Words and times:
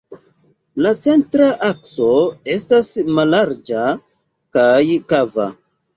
La 0.85 0.93
centra 1.07 1.49
akso 1.67 2.07
estas 2.55 2.89
mallarĝa 3.19 3.85
kaj 4.59 4.77
kava. 5.15 5.47